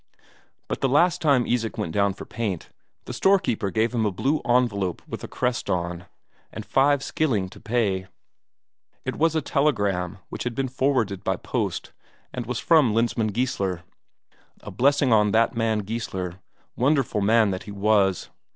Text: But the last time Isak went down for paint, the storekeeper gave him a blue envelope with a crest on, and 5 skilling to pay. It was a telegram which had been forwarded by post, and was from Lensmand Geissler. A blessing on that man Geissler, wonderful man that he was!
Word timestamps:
But 0.67 0.81
the 0.81 0.89
last 0.89 1.21
time 1.21 1.45
Isak 1.45 1.77
went 1.77 1.91
down 1.93 2.15
for 2.15 2.25
paint, 2.25 2.71
the 3.05 3.13
storekeeper 3.13 3.69
gave 3.69 3.93
him 3.93 4.03
a 4.03 4.11
blue 4.11 4.39
envelope 4.43 5.03
with 5.07 5.23
a 5.23 5.27
crest 5.27 5.69
on, 5.69 6.07
and 6.51 6.65
5 6.65 7.03
skilling 7.03 7.49
to 7.49 7.59
pay. 7.59 8.07
It 9.05 9.17
was 9.17 9.35
a 9.35 9.43
telegram 9.43 10.17
which 10.29 10.43
had 10.43 10.55
been 10.55 10.69
forwarded 10.69 11.23
by 11.23 11.35
post, 11.35 11.93
and 12.33 12.47
was 12.47 12.57
from 12.57 12.95
Lensmand 12.95 13.35
Geissler. 13.35 13.83
A 14.61 14.71
blessing 14.71 15.13
on 15.13 15.33
that 15.33 15.55
man 15.55 15.81
Geissler, 15.83 16.39
wonderful 16.75 17.21
man 17.21 17.51
that 17.51 17.63
he 17.69 17.71
was! 17.71 18.31